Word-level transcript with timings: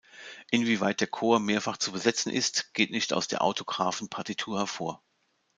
Inwieweit 0.49 0.99
der 0.99 1.07
Chor 1.09 1.39
mehrfach 1.39 1.77
zu 1.77 1.91
besetzen 1.91 2.31
ist, 2.31 2.73
geht 2.73 2.89
nicht 2.89 3.13
aus 3.13 3.27
der 3.27 3.43
autographen 3.43 4.09
Partitur 4.09 4.57
hervor. 4.57 5.03